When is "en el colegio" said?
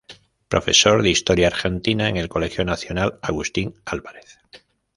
2.09-2.65